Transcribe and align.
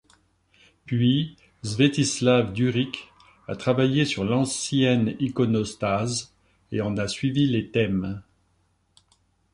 Puis 0.87 1.37
Svetislav 1.61 2.53
Đurić 2.53 3.11
a 3.47 3.55
travaillé 3.55 4.03
sur 4.03 4.23
l'ancienne 4.25 5.15
iconostase 5.19 6.33
et 6.71 6.81
en 6.81 6.97
a 6.97 7.07
suivi 7.07 7.45
les 7.45 7.69
thèmes. 7.69 8.23